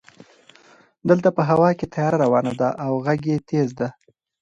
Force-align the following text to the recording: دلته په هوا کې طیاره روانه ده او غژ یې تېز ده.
دلته 1.09 1.29
په 1.37 1.41
هوا 1.49 1.69
کې 1.77 1.85
طیاره 1.93 2.17
روانه 2.23 2.53
ده 2.59 2.69
او 2.85 2.93
غژ 3.05 3.21
یې 3.31 3.37
تېز 3.49 3.69
ده. 3.79 3.87